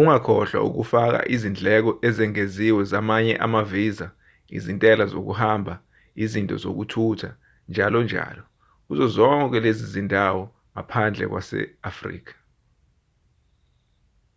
[0.00, 4.06] ungakhohlwa ukufaka izindleko ezengeziwe zamanye ama-visa
[4.56, 5.74] izintela zokuhamba
[6.24, 7.30] izinto zokuthutha
[7.70, 8.36] njll
[8.86, 10.42] kuzo zonke lezo zindawo
[10.74, 12.32] ngaphandle kwase-afrika